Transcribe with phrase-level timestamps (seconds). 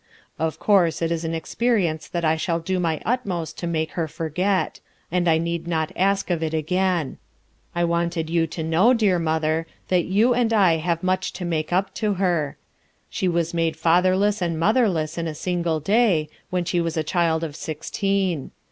[0.39, 4.07] Of course it is an experience that I shall do my utmost to make her
[4.07, 4.79] forget;
[5.11, 7.19] and I need not speak of it again.
[7.75, 11.71] I wanted you to know, dear mother, that you and I have much to make
[11.71, 12.57] up to her.
[13.11, 17.43] She was made fatherless and motherless in a single day, when she was a child
[17.43, 18.49] of sixteen.